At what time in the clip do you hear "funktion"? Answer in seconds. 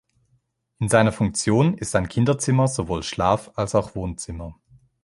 1.11-1.75